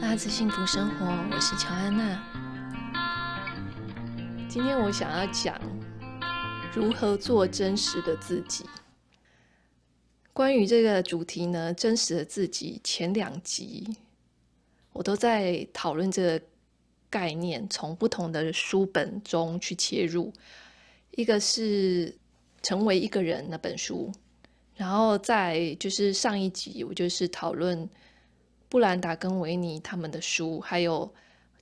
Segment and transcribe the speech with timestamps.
[0.00, 2.22] 拉子幸福生活，我是乔安娜。
[4.48, 5.60] 今天我想要讲
[6.72, 8.64] 如何做真实的自己。
[10.32, 13.96] 关于这个主题呢，真实的自己，前两集
[14.92, 16.40] 我都在讨论这个
[17.10, 20.32] 概念，从不同的书本中去切入。
[21.10, 22.08] 一个是
[22.62, 24.12] 《成为一个人》那本书，
[24.76, 27.88] 然后在就是上一集，我就是讨论。
[28.70, 31.10] 布兰达跟维尼他们的书，还有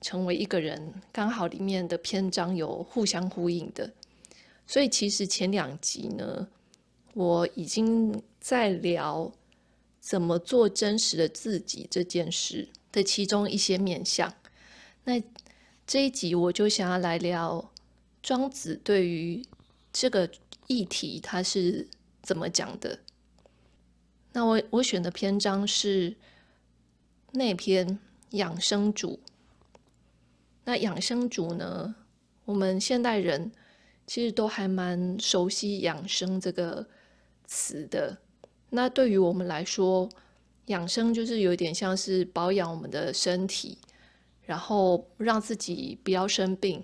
[0.01, 3.93] 成为一个人，刚好里面的篇章有互相呼应的，
[4.65, 6.49] 所以其实前两集呢，
[7.13, 9.31] 我已经在聊
[10.01, 14.33] 怎么做真实的自己这件事的其中一些面向。
[15.05, 15.23] 那
[15.85, 17.71] 这一集我就想要来聊
[18.21, 19.41] 庄子对于
[19.93, 20.29] 这个
[20.67, 21.87] 议题他是
[22.21, 22.99] 怎么讲的。
[24.33, 26.17] 那我我选的篇章是。
[27.31, 27.99] 那篇
[28.31, 29.19] 养生主，
[30.63, 31.95] 那养生主呢？
[32.45, 33.51] 我们现代人
[34.05, 36.87] 其实都还蛮熟悉“养生”这个
[37.45, 38.17] 词的。
[38.69, 40.09] 那对于我们来说，
[40.67, 43.77] 养生就是有点像是保养我们的身体，
[44.43, 46.83] 然后让自己不要生病，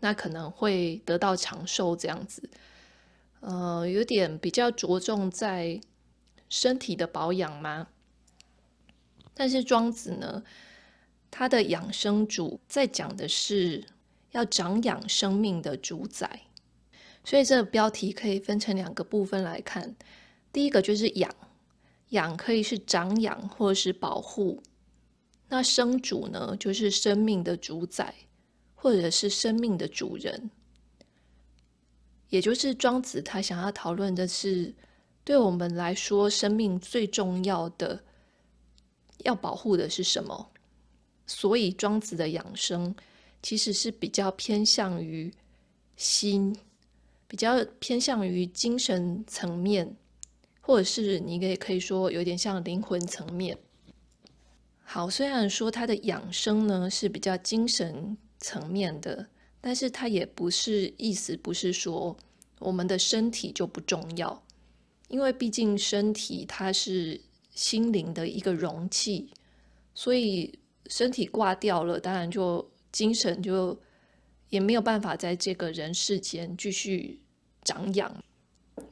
[0.00, 2.48] 那可能会得到长寿这样子。
[3.40, 5.80] 呃，有点比较着重在
[6.48, 7.88] 身体的保养吗？
[9.34, 10.42] 但是庄子呢，
[11.30, 13.84] 他的养生主在讲的是
[14.30, 16.42] 要长养生命的主宰，
[17.24, 19.96] 所以这个标题可以分成两个部分来看。
[20.52, 21.34] 第一个就是养，
[22.10, 24.62] 养可以是长养或者是保护。
[25.48, 28.14] 那生主呢，就是生命的主宰，
[28.74, 30.50] 或者是生命的主人。
[32.28, 34.74] 也就是庄子他想要讨论的是，
[35.24, 38.04] 对我们来说，生命最重要的。
[39.18, 40.50] 要保护的是什么？
[41.26, 42.94] 所以庄子的养生
[43.42, 45.32] 其实是比较偏向于
[45.96, 46.54] 心，
[47.26, 49.96] 比较偏向于精神层面，
[50.60, 53.56] 或者是你也可以说有点像灵魂层面。
[54.82, 59.26] 好，虽然说他的养生呢是比较精神层面的，
[59.62, 62.14] 但是他也不是意思不是说
[62.58, 64.42] 我们的身体就不重要，
[65.08, 67.22] 因为毕竟身体它是。
[67.54, 69.32] 心灵的一个容器，
[69.94, 73.80] 所以身体挂掉了，当然就精神就
[74.50, 77.20] 也没有办法在这个人世间继续
[77.62, 78.22] 长养。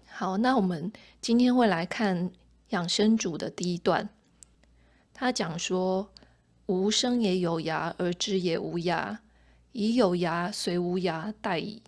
[0.06, 2.30] 好，那我们今天会来看
[2.68, 4.08] 养生主的第一段，
[5.12, 6.10] 他讲说
[6.66, 9.18] ：“吾生也有涯，而知也无涯，
[9.72, 11.82] 以有涯随无涯，殆矣。”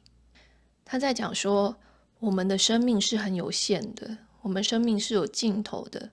[0.85, 1.77] 他在讲说，
[2.19, 6.11] 我们的生命是很有限的，我们生命是有尽头的。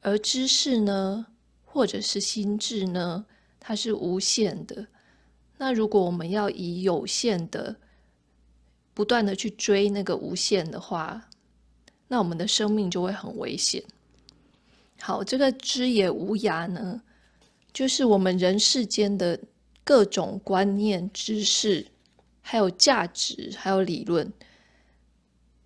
[0.00, 1.26] 而知识呢，
[1.64, 3.26] 或者是心智呢，
[3.58, 4.86] 它是无限的。
[5.56, 7.76] 那如果我们要以有限的
[8.94, 11.28] 不断的去追那个无限的话，
[12.06, 13.82] 那我们的生命就会很危险。
[15.00, 17.02] 好，这个知也无涯呢，
[17.72, 19.38] 就是我们人世间的
[19.84, 21.86] 各种观念、知识，
[22.40, 24.32] 还有价值，还有理论，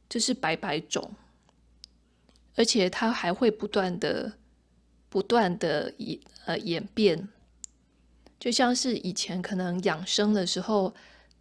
[0.09, 1.11] 就是百百种。
[2.55, 4.33] 而且它还会不断的、
[5.09, 7.29] 不断的演呃演变，
[8.39, 10.95] 就像是以前可能养生的时候，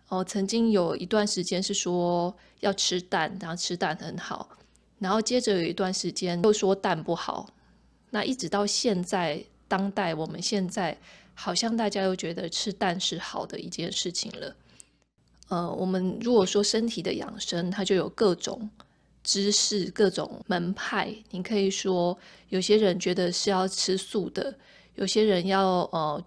[0.10, 4.50] 哦、曾经有一段时间是说要吃蛋，然后吃蛋很好，
[5.00, 7.50] 然后接着有一段时间又说蛋不好，
[8.12, 10.98] 那一直到现在当代，我们现在
[11.34, 14.56] 好像大家又觉得吃蛋是好的一件事情了。
[15.50, 18.70] 呃，我们如果说身体的养生，它就有各种。
[19.24, 22.18] 知识各种门派，你可以说
[22.50, 24.58] 有些人觉得是要吃素的，
[24.96, 26.24] 有些人要呃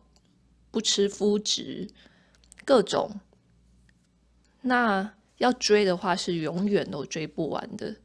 [0.71, 1.89] 不吃麸质，
[2.65, 3.11] 各种。
[4.63, 7.97] 那要追的话是永远都追不完的。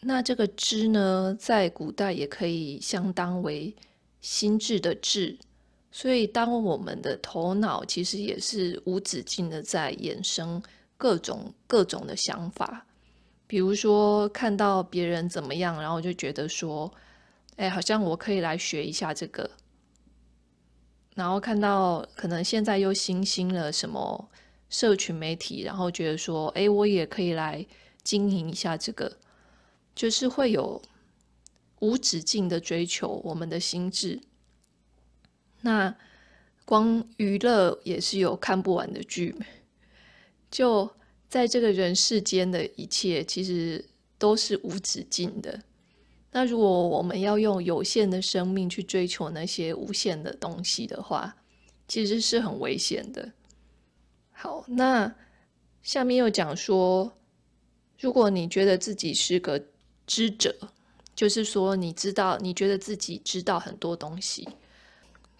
[0.00, 3.74] 那这个知呢，在古代也可以相当为
[4.20, 5.38] 心智的智，
[5.92, 10.62] 所以当我们的头脑其实也是无止境的在衍生
[10.96, 12.86] 各种各种的想法。
[13.54, 16.92] 比如说看到别人怎么样，然后就觉得说，
[17.54, 19.48] 哎，好像我可以来学一下这个。
[21.14, 24.28] 然后看到可能现在又新兴了什么
[24.68, 27.64] 社群媒体，然后觉得说，哎，我也可以来
[28.02, 29.18] 经营一下这个，
[29.94, 30.82] 就是会有
[31.78, 34.20] 无止境的追求我们的心智。
[35.60, 35.94] 那
[36.64, 39.36] 光娱乐也是有看不完的剧，
[40.50, 40.90] 就。
[41.34, 43.84] 在这个人世间的一切，其实
[44.18, 45.64] 都是无止境的。
[46.30, 51.34] 那如果我们要用有限的生命去追求那些无限的东西的话，
[51.88, 53.32] 其实是很危险的。
[54.30, 55.12] 好，那
[55.82, 57.12] 下面又讲说，
[57.98, 59.60] 如果你觉得自己是个
[60.06, 60.56] 知者，
[61.16, 64.48] 就是说你知道，你觉得自己知道很多东西，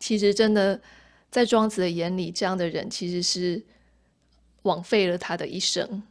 [0.00, 0.82] 其实真的
[1.30, 3.62] 在庄子的眼里，这样的人其实是
[4.64, 6.02] 枉费了他的一生。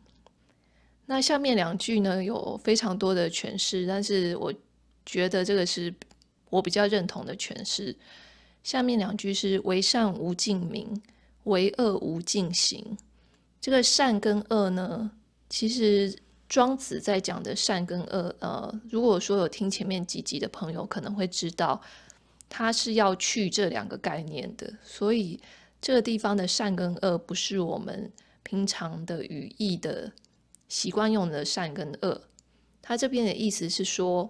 [1.06, 4.52] 那下面两句呢，有非常多的诠释，但是我。
[5.06, 5.94] 觉得这个是
[6.50, 7.94] 我比较认同的诠释。
[8.64, 11.04] 下面两句是“为善无尽名，
[11.44, 12.98] 为恶无尽行”。
[13.60, 15.12] 这个善跟恶呢，
[15.50, 16.18] 其实
[16.48, 21.82] 庄子在讲的善跟恶，呃，如果说有听前面几集的朋友，可能会知道，
[22.48, 24.74] 他是要去这两个概念的。
[24.82, 25.38] 所以
[25.82, 28.10] 这个地方的善跟恶，不是我们
[28.44, 30.12] 平常的语义的
[30.68, 32.30] 习惯用的善跟恶。
[32.82, 34.30] 他这边的意思是说。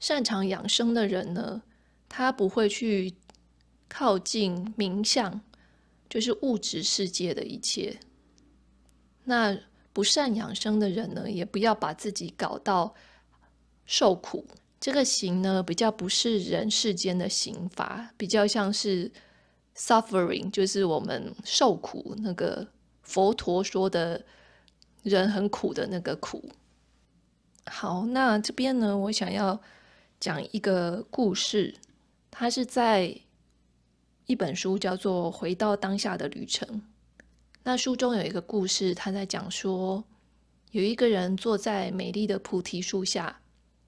[0.00, 1.62] 擅长养生的人呢，
[2.10, 3.14] 他不会去
[3.88, 5.40] 靠近名相，
[6.10, 7.98] 就是物质世界的一切。
[9.22, 9.56] 那
[9.94, 12.94] 不善养生的人呢，也不要把自己搞到
[13.86, 14.46] 受苦。
[14.78, 19.10] 这个行呢，比较不是人世间的刑罚，比较像是
[19.74, 22.68] suffering，就是我们受苦那个
[23.04, 24.24] 佛陀说的
[25.04, 26.50] 人很苦的那个苦。
[27.66, 29.60] 好，那这边呢，我想要。
[30.20, 31.74] 讲一个故事，
[32.30, 33.14] 它是在
[34.24, 36.66] 一本书叫做《回到当下的旅程》。
[37.64, 40.02] 那书中有一个故事，他在讲说，
[40.70, 43.42] 有一个人坐在美丽的菩提树下，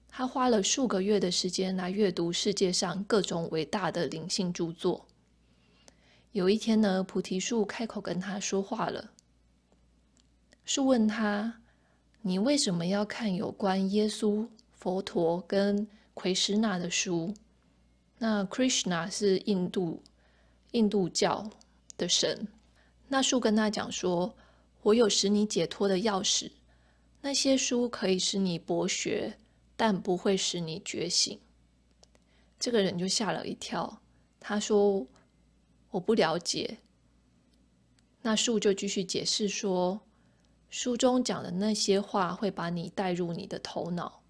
[0.09, 5.07] 他花了数个月的时间来阅读世界上各种伟大的灵性著作。
[6.37, 9.09] 有一天呢，菩提树开口跟他说话了。
[10.65, 11.61] 树问他
[12.21, 17.33] ：“你为什么要看有关耶稣、佛陀跟？”奎师那的书，
[18.19, 20.03] 那 Krishna 是印度
[20.71, 21.49] 印度教
[21.97, 22.47] 的神。
[23.07, 24.35] 那树跟他讲说
[24.83, 26.51] ：“我有使你解脱的钥匙，
[27.21, 29.35] 那些书可以使你博学，
[29.75, 31.39] 但不会使你觉醒。”
[32.59, 33.99] 这个人就吓了一跳，
[34.39, 35.05] 他说
[35.91, 36.77] ：“我不了解。”
[38.21, 40.01] 那树就继续解释说
[40.69, 44.21] ：“书中讲的那些话会把你带入你的头脑。”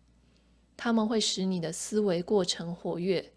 [0.77, 3.33] 他们会使你的思维过程活跃，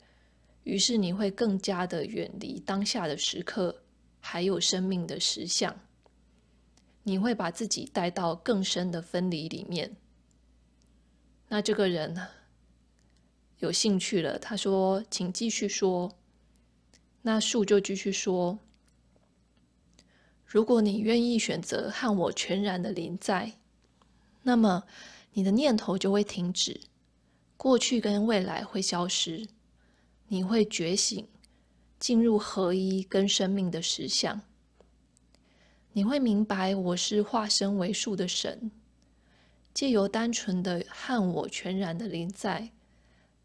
[0.65, 3.83] 于是你会更加的远离当下的时刻，
[4.21, 5.75] 还有生命的实相。
[7.03, 9.97] 你会把自己带到更深的分离里面。
[11.49, 12.15] 那这个人，
[13.61, 16.15] 有兴趣了，他说：“请继续说。”
[17.23, 18.59] 那树就继续说
[20.47, 23.53] ：“如果你愿意选择和我全然的临在，
[24.43, 24.85] 那么
[25.33, 26.81] 你的念头就会停止。”
[27.57, 29.47] 过去跟未来会消失，
[30.29, 31.29] 你会觉醒，
[31.99, 34.41] 进入合一跟生命的实相。
[35.93, 38.71] 你会明白我是化身为树的神，
[39.75, 42.71] 借由单纯的和我全然的临在，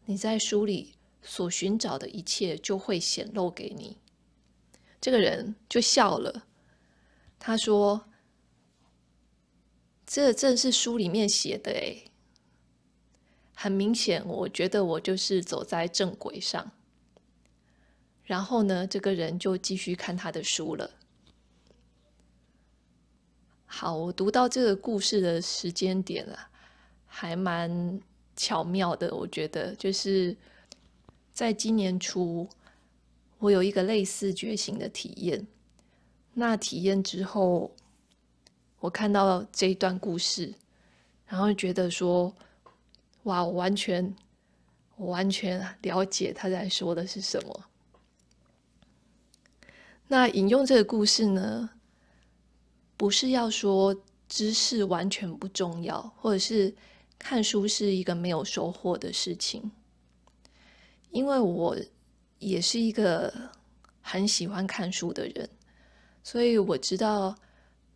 [0.06, 0.94] 你在书里
[1.26, 3.98] 所寻找的一切就会显露给你。
[5.00, 6.46] 这个人就笑了，
[7.38, 8.08] 他说
[10.06, 12.10] ：“这正是书里面写的诶。”
[13.54, 16.72] 很明显，我觉得我就是走在正轨上。
[18.24, 20.90] 然后呢，这个人就继续看他的书了。
[23.64, 26.50] 好，我读到这个故事的时间点啊，
[27.06, 28.00] 还蛮
[28.34, 29.14] 巧妙的。
[29.14, 30.36] 我觉得就是
[31.36, 32.48] 在今年初，
[33.36, 35.46] 我有一个类似觉醒的体验。
[36.32, 37.70] 那体验之后，
[38.80, 40.54] 我看到这一段故事，
[41.26, 42.34] 然后觉得说。
[43.24, 44.14] 哇，我完全，
[44.96, 47.64] 我完全了解他在说的是什么。
[50.06, 51.68] 那引用这个故事呢，
[52.96, 53.94] 不是要说
[54.28, 56.72] 知识完全不重要，或者是
[57.18, 59.72] 看书是一个没有收获的事情。
[61.16, 61.74] 因为我
[62.38, 63.32] 也是一个
[64.02, 65.48] 很喜欢看书的人，
[66.22, 67.34] 所以我知道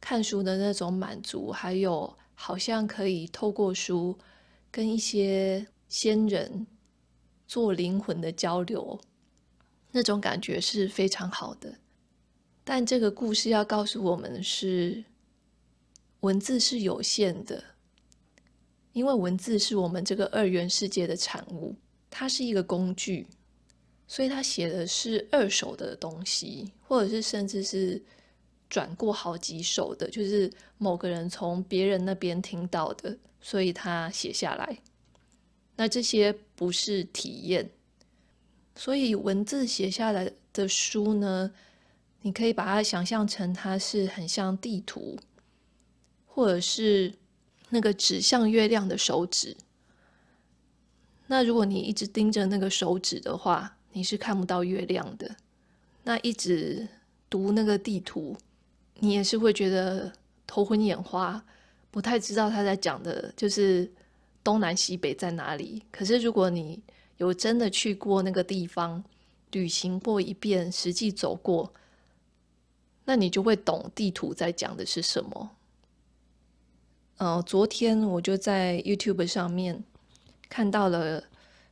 [0.01, 4.19] 看书的那种满足，还有好像可以透过书。
[4.73, 6.65] 跟一些先人
[7.49, 9.01] 做灵魂的交流，
[9.91, 11.75] 那种感觉是非常好的。
[12.63, 15.05] 但这个故事要告诉我们是，
[16.21, 17.65] 文字是有限的，
[18.93, 21.75] 因为文字是我们这个二元世界的产物，
[22.11, 23.27] 它是一个工具，
[24.07, 28.03] 所以它写的是二手的东西，或者是甚至是
[28.69, 33.17] 转过好几手的，就是某个人从别人那边听到的。
[33.43, 34.79] 所以他写下来，
[35.75, 37.71] 那这些不是体验。
[38.77, 41.51] 所以文字写下来的书呢，
[42.21, 45.19] 你可以把它想象成它是很像地图，
[46.27, 47.15] 或者是
[47.71, 49.57] 那个指向月亮的手指。
[51.33, 55.31] 那如果你一直盯着那个手指的话，你是看不到月亮的。
[56.03, 56.89] 那一直
[57.31, 58.37] 读那个地图，
[58.99, 60.13] 你也是会觉得
[60.45, 61.41] 头昏眼花，
[61.89, 63.89] 不太知道他在讲的就是
[64.43, 65.81] 东南西北在哪里。
[65.93, 66.83] 可是如果你
[67.19, 69.05] 有真的去过那个地方，
[69.53, 71.73] 旅行过一遍，实际走过，
[73.05, 75.51] 那你就会懂地图在讲的是什么。
[77.19, 79.85] 呃，昨天我就在 YouTube 上面。
[80.51, 81.23] 看到了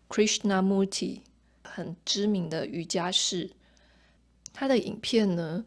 [0.08, 1.20] Krishnamurti
[1.64, 3.50] 很知名的瑜伽士，
[4.52, 5.64] 他的影片呢，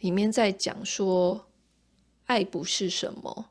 [0.00, 1.46] 里面在讲说
[2.26, 3.46] 爱不是什么，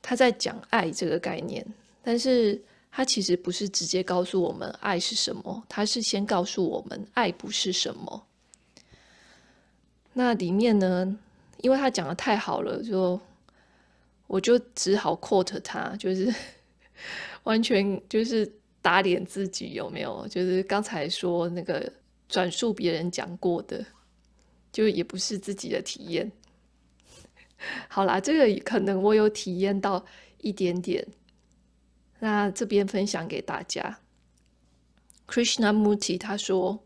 [0.00, 1.64] 他在讲爱这个概念，
[2.02, 8.26] 但是他其实不是直接告诉我们爱是什么，他是先告诉我们爱不是什么。
[10.14, 11.18] 那里面呢，
[11.58, 13.20] 因为他讲的太好了，就
[14.26, 16.34] 我就只好 quote 他，就是。
[17.44, 18.50] 完全就是
[18.80, 20.26] 打脸自己，有没有？
[20.28, 21.92] 就是刚才说那个
[22.28, 23.84] 转述别人讲过的，
[24.72, 26.30] 就也不是自己的体验。
[27.88, 30.04] 好啦，这个可能我有体验到
[30.38, 31.06] 一点点，
[32.18, 33.98] 那这边分享给大家。
[35.26, 36.84] Krishnamurti 他说：“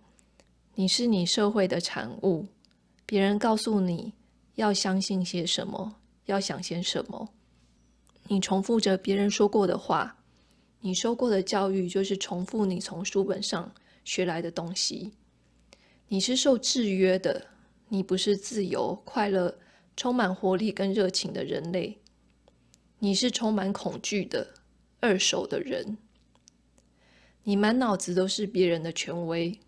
[0.76, 2.47] 你是你社会的产物，
[3.05, 4.14] 别人告诉你
[4.55, 7.29] 要相信些什么，要想些什么。”
[8.33, 10.17] 你重复着别人说过的话，
[10.79, 15.11] 你受过的教育就是重复你从书本上学来的东西。
[16.07, 17.49] 你是受制约的，
[17.89, 19.59] 你不是自由、快乐、
[19.97, 21.99] 充满活力跟热情的人类。
[23.01, 24.55] 你是充满恐惧的
[25.01, 25.99] 二手的人。
[27.43, 29.59] 你满脑子都是别人的权威，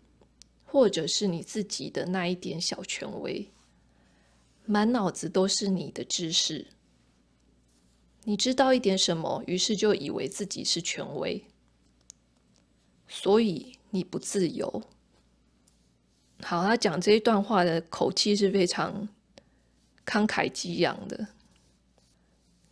[0.63, 3.45] 或者是你自己的那一点小权威。
[4.65, 6.65] 满脑子都是你的知识。
[8.25, 11.43] 你知道一点什么，于是就以为自己是权威，
[13.07, 14.81] 所以你不自由。
[16.41, 19.07] 好，他讲这一段话的口气是非常
[20.05, 21.27] 慷慨激昂的，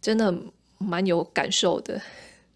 [0.02, 0.34] 真的
[0.78, 2.02] 蛮有感受的。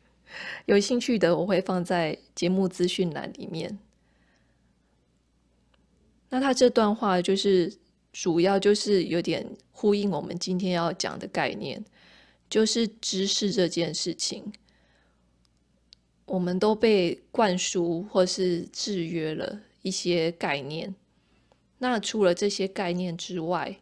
[0.66, 3.78] 有兴趣的我会放在节目资讯栏里面。
[6.30, 7.78] 那他这段话就是
[8.12, 11.84] 主要就是有点呼应我们今天要讲的概念。
[12.50, 14.54] 就是知识这件事情，
[16.26, 20.96] 我们都被灌输或是制约了一些概念。
[21.78, 23.80] 那除了这些概念之外，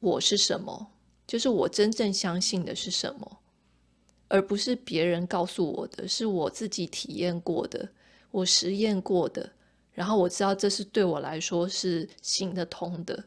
[0.00, 0.90] 我是什么？
[1.26, 3.38] 就是我真正相信的是什么，
[4.28, 7.88] 而不是别人告诉我的，是我自己体验过的，
[8.30, 9.52] 我实验过的，
[9.92, 13.24] 然后我知道这是对我来说是行得通的。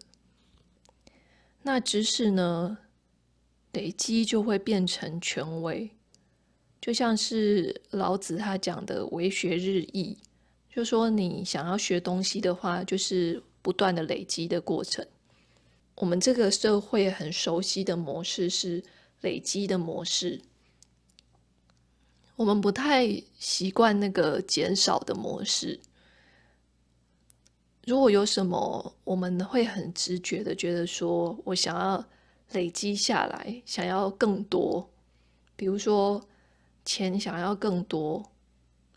[1.64, 2.78] 那知识呢？
[3.74, 5.90] 累积就会变成权威，
[6.82, 10.18] 就像是老子他讲的“为学日益”，
[10.74, 15.06] 就说你想要学东西的话，就是不断的累积的过程。
[15.96, 18.84] 我们这个社会很熟悉的模式是
[19.22, 20.42] 累积的模式，
[22.36, 25.80] 我们不太习惯那个减少的模式。
[27.86, 32.04] 如果有什么，我们会很直觉的觉得说，我想要。
[32.54, 34.90] 累积下来，想要更多，
[35.56, 36.24] 比如说
[36.86, 38.24] 钱想要更多，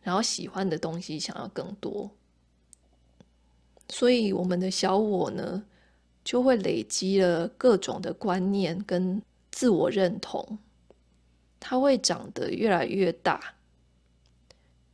[0.03, 2.11] 然后喜欢的东西想要更多，
[3.89, 5.65] 所以我们的小我呢，
[6.23, 10.59] 就会累积了各种的观念跟自我认同，
[11.59, 13.55] 它会长得越来越大，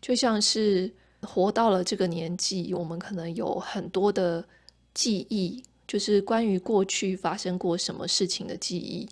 [0.01, 4.49] 就像是活到了这个年纪，我们可能有很多的
[4.95, 5.63] 记忆。
[5.87, 9.09] 就是关于过去发生过什么事情的记忆，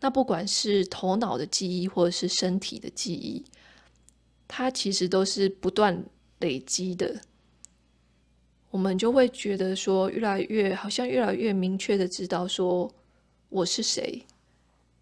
[0.00, 3.44] 那不管是头脑的记忆或者是身体的记忆，
[4.48, 6.04] 它其实都是不断
[6.38, 7.20] 累积的。
[8.70, 12.90] 我们就会觉得说，越来越好像越来越明确的知道说
[13.48, 14.24] 我是谁。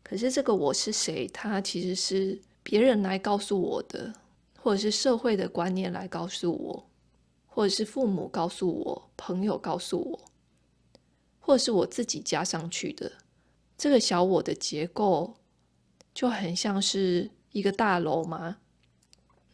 [0.02, 4.12] 可是这个我是谁，它其实是别人来告诉我的，
[4.56, 6.86] 或者是社会的观念来告诉我，
[7.46, 10.18] 或者是父母告诉我，朋友告诉我。
[11.48, 13.10] 或是我自己加上去的，
[13.78, 15.34] 这个小我的结构
[16.12, 18.58] 就很像是一个大楼嘛，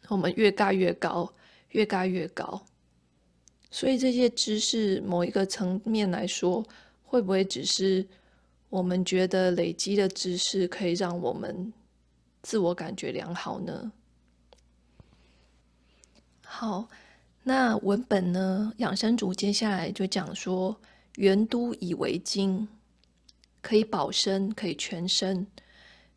[0.09, 1.33] 我们越盖越高，
[1.69, 2.67] 越盖越高。
[3.71, 6.67] 所以这些知识，某一个层面来说，
[7.05, 8.05] 会不会只是
[8.71, 11.73] 我们觉得累积的知识可以让我们
[12.43, 13.93] 自我感觉良好呢？
[16.43, 16.89] 好，
[17.45, 18.73] 那文本呢？
[18.79, 20.77] 养生组接下来就讲说，
[21.17, 22.67] 元都以为经，
[23.63, 25.47] 可以保身，可以全身，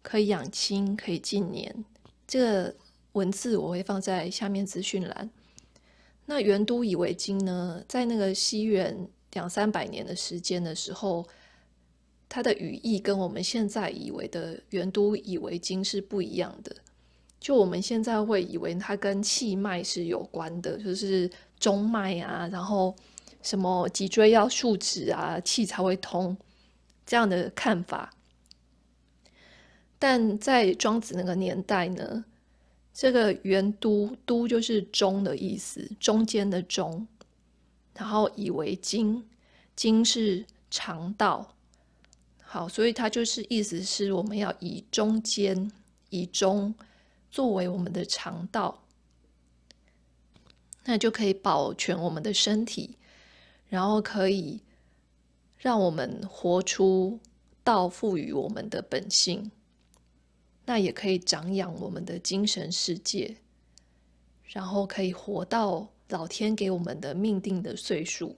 [0.01, 1.85] 可以养亲，可以近年。
[2.27, 2.75] 这个
[3.13, 5.29] 文字我会放在下面资讯栏。
[6.25, 11.25] 那元都以为经呢，在那个西元两三百年的时间的时候，
[12.27, 16.75] 它的语义跟我们现在以为的元都以为经是不一样的。
[17.39, 22.93] 就我们现在会以为它跟气脉是有关的，就是中脉啊，然后
[23.41, 26.37] 什么脊椎要竖直啊，气才会通
[27.05, 28.13] 这样的看法。
[29.99, 32.25] 但在庄子那个年代呢，
[32.93, 37.07] 这个元都，都就是中的意思，中间的中，
[37.95, 39.27] 然后以为经，
[39.75, 41.55] 经是肠道，
[42.41, 45.71] 好，所以它就是意思是我们要以中间，
[46.09, 46.75] 以中。
[47.29, 48.85] 作为我们的肠道，
[50.85, 52.97] 那就可以保全我们的身体，
[53.69, 54.61] 然后可以
[55.57, 57.19] 让我们活出
[57.63, 59.51] 道赋予我们的本性，
[60.65, 63.37] 那也可以长养我们的精神世界，
[64.45, 68.35] 然后可以活到老天给我们的命定的岁数。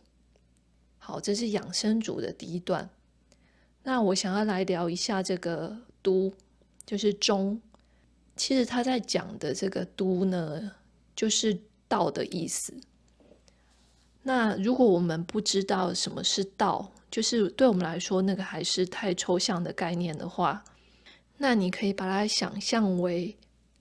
[0.97, 2.89] 好，这是养生主的第一段。
[3.83, 6.33] 那我想要来聊一下这个都，
[6.85, 7.61] 就是中。
[8.35, 10.71] 其实他在讲的这个“都”呢，
[11.15, 12.73] 就是道的意思。
[14.21, 20.63] 那如果我们不知道什么是道，就是对我们来说那个还是太抽象的概念的话，
[21.37, 23.35] 那你可以把它想象为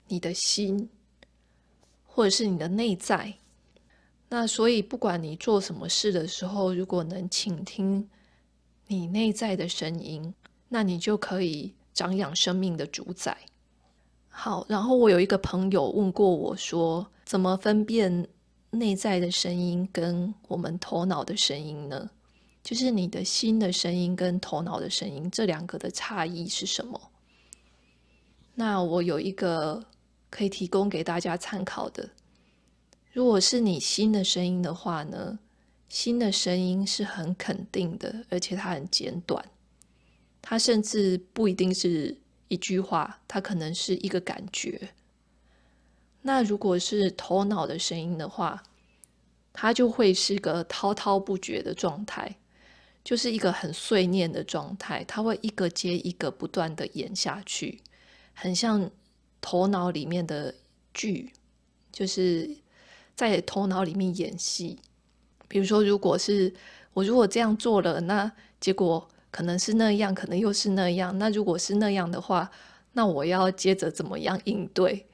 [0.07, 0.89] 你的心，
[2.05, 3.35] 或者是你的内在。
[4.29, 8.09] 那所以不管你做什么事的时候，如果能倾听
[8.87, 10.33] 你内在的声音，
[10.69, 13.37] 那你就可以长养生命的主宰。
[14.29, 18.27] 好，然后我有一个朋友问过我说，怎么分辨
[18.71, 22.09] 内在的声音跟我们头脑的声音呢？
[22.63, 27.11] 就是你的心的声音跟头脑的声音，这两个的差异是什么？
[28.55, 29.85] 那我有一个
[30.29, 32.09] 可以提供给大家参考的。
[33.11, 35.39] 如果是你心的声音的话呢，
[35.87, 39.43] 心的声音是很肯定的，而且它很简短，
[40.41, 42.17] 它甚至不一定是。
[42.51, 44.89] 一句话，它可能是一个感觉。
[46.29, 48.61] 那如果是头脑的声音的话，
[49.51, 52.37] 它就会是个滔滔不绝的状态，
[53.03, 55.03] 就是一个很碎念的状态。
[55.05, 57.81] 它会一个接一个不断的演下去，
[58.35, 58.91] 很像
[59.41, 60.53] 头脑里面的
[60.93, 61.33] 剧，
[61.91, 62.47] 就是
[63.15, 64.77] 在头脑里面演戏。
[65.47, 66.53] 比如说，如果是
[66.93, 69.09] 我如果这样做了，那结果。
[69.31, 71.15] 可能是那样，可能又是那样。
[71.19, 72.49] 那如果是那样的话，
[72.93, 75.05] 那我要接着怎么样应对？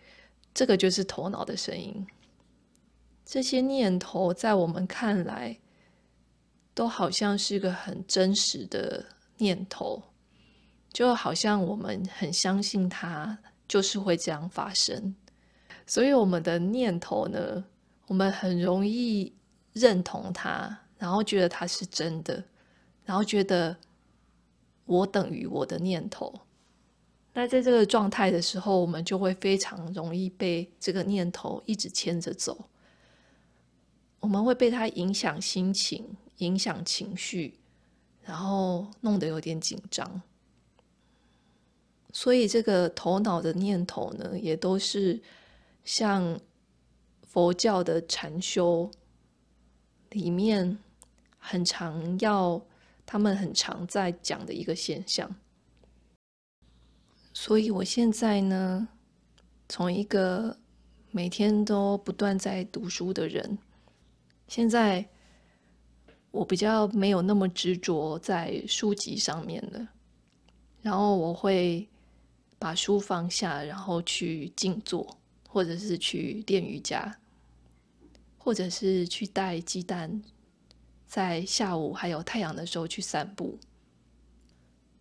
[0.55, 2.07] 这个就是头脑的声音。
[3.23, 5.59] 这些念头在我们看来，
[6.73, 9.05] 都好像是个很真实的
[9.37, 10.01] 念头，
[10.91, 13.37] 就好像我们很相信它
[13.67, 15.13] 就是会这样发生。
[15.85, 17.63] 所以我们的念头呢，
[18.07, 19.31] 我们很容易
[19.73, 22.43] 认同它，然后觉得它是真的，
[23.03, 23.77] 然后觉得。
[24.87, 26.31] 我等于我的念头，
[27.37, 32.69] 那在这个状态的时候，我们就会非常容易被这个念头一直牵着走。
[34.21, 37.59] 我们会被它影响心情、影响情绪，
[38.23, 40.21] 然后弄得有点紧张。
[42.13, 45.21] 所以，这个头脑的念头呢，也都是
[45.83, 46.39] 像
[47.27, 48.89] 佛教的禅修
[50.11, 50.79] 里面
[51.37, 52.65] 很常要。
[53.07, 55.29] 他们很常在讲的一个现象，
[57.37, 58.87] 所以我现在呢，
[59.67, 60.57] 从一个
[61.11, 63.57] 每天都不断在读书的人，
[64.47, 65.05] 现在
[66.31, 69.89] 我比较没有那么执着在书籍上面了，
[70.81, 71.85] 然后我会
[72.57, 75.17] 把书放下，然后去静坐，
[75.49, 77.19] 或者是去练瑜伽，
[78.37, 80.23] 或者是去带鸡蛋。
[81.05, 83.59] 在下午还有太阳的时候去散步，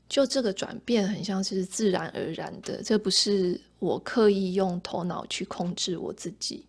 [0.08, 6.64] 就这个转变很像是自然而然的，这不是我刻意用头脑去控制我自己。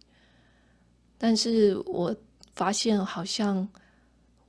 [1.18, 2.16] 但是我
[2.56, 3.68] 发现好像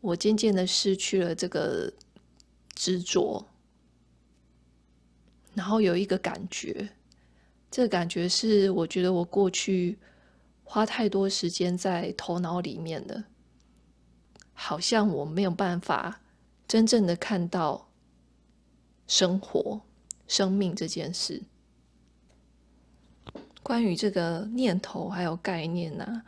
[0.00, 1.92] 我渐渐的失去了这个
[2.74, 3.44] 执着，
[5.54, 6.88] 然后有一个感觉，
[7.70, 9.98] 这个感觉是我觉得我过去
[10.64, 13.24] 花太多时间在头脑里面了。
[14.52, 16.20] 好像我没有办法
[16.66, 17.85] 真正的看到
[19.06, 19.80] 生活、
[20.26, 21.42] 生命这件事。
[23.62, 26.24] 关于这个念头还有概念呢、啊，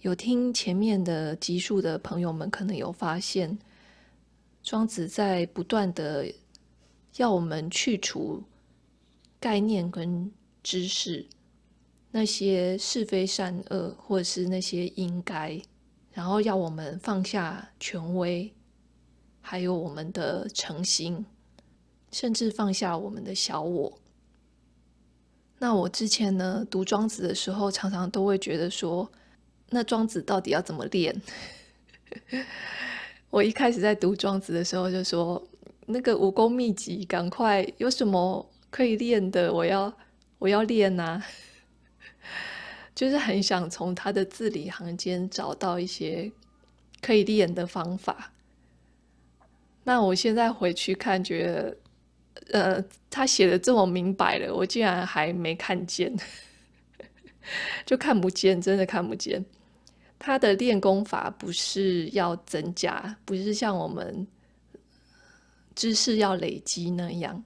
[0.00, 3.56] 有听前面的集数的朋友们，可能有发现，
[4.62, 6.26] 庄子在不断的
[7.16, 8.42] 要我们去除
[9.38, 11.24] 概念跟知识，
[12.10, 15.60] 那些是非善恶，或者是那些应该，
[16.10, 18.52] 然后要我们放下权威，
[19.42, 21.26] 还有我们的诚心，
[22.10, 23.98] 甚至放下我们的小我。
[25.58, 29.12] 那我之前呢，读庄子的时候，常常都会觉得说，
[29.70, 31.20] 那庄子到底要怎么练？
[33.30, 35.46] 我一开始在读庄子的时候就说，
[35.86, 39.92] 那个武功秘籍，赶快有什么可以练的，我要
[40.38, 41.22] 我要练呐，
[42.94, 46.30] 就是很想从他的字里行间找到一些
[47.00, 48.32] 可以练的方法。
[49.84, 51.76] 那我现在回去看，觉得，
[52.52, 56.14] 呃，他写的这么明白了，我竟然还没看见，
[57.84, 59.44] 就看不见，真的看不见。
[60.18, 64.24] 他的练功法不是要增加，不是像我们
[65.74, 67.42] 知识要累积那样，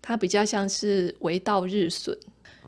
[0.00, 2.16] 他比较像是为道日损。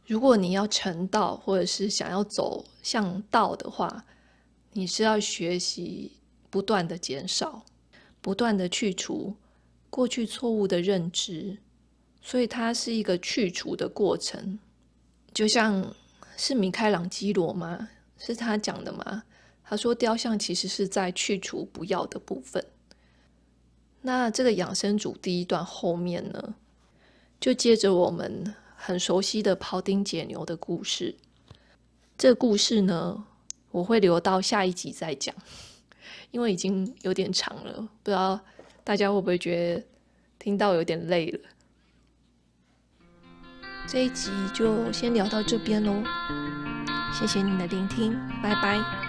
[0.07, 4.05] 如果你要成道，或者是想要走向道的话，
[4.73, 6.13] 你是要学习
[6.51, 7.65] 不断的减少，
[8.25, 9.37] 不断的去除
[9.91, 11.59] 过去错误的认知，
[12.23, 14.59] 所以它是一个去除的过程。
[15.35, 15.95] 就像
[16.35, 17.91] 是米开朗基罗吗？
[18.17, 19.25] 是他讲的吗？
[19.63, 22.65] 他说雕像其实是在去除不要的部分。
[24.01, 26.55] 那这个养生组第一段后面呢，
[27.39, 31.15] 就接着我们很熟悉的庖丁解牛的故事。
[32.17, 33.27] 这个故事呢，
[33.71, 35.35] 我会留到下一集再讲，
[36.31, 38.41] 因为已经有点长了，不知道
[38.83, 39.85] 大家会不会觉得
[40.39, 41.41] 听到有点累了。
[43.87, 46.03] 这一集就先聊到这边喽。
[47.13, 49.04] 谢谢你的聆听，拜拜。